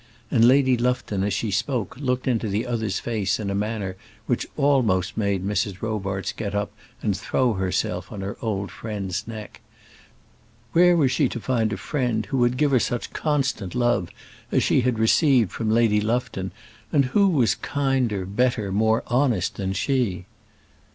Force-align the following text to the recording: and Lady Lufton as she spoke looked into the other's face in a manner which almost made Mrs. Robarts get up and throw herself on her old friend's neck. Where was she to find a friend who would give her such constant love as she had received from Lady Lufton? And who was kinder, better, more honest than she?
and 0.31 0.43
Lady 0.45 0.75
Lufton 0.75 1.23
as 1.23 1.31
she 1.31 1.51
spoke 1.51 1.95
looked 1.95 2.27
into 2.27 2.47
the 2.47 2.65
other's 2.65 2.97
face 2.97 3.39
in 3.39 3.51
a 3.51 3.53
manner 3.53 3.95
which 4.25 4.47
almost 4.57 5.15
made 5.15 5.45
Mrs. 5.45 5.79
Robarts 5.79 6.31
get 6.31 6.55
up 6.55 6.71
and 7.03 7.15
throw 7.15 7.53
herself 7.53 8.11
on 8.11 8.21
her 8.21 8.35
old 8.41 8.71
friend's 8.71 9.27
neck. 9.27 9.61
Where 10.71 10.97
was 10.97 11.11
she 11.11 11.29
to 11.29 11.39
find 11.39 11.71
a 11.71 11.77
friend 11.77 12.25
who 12.25 12.39
would 12.39 12.57
give 12.57 12.71
her 12.71 12.79
such 12.79 13.13
constant 13.13 13.75
love 13.75 14.09
as 14.51 14.63
she 14.63 14.81
had 14.81 14.97
received 14.97 15.51
from 15.51 15.69
Lady 15.69 16.01
Lufton? 16.01 16.49
And 16.91 17.05
who 17.05 17.27
was 17.29 17.53
kinder, 17.53 18.25
better, 18.25 18.71
more 18.71 19.03
honest 19.05 19.57
than 19.57 19.71
she? 19.73 20.25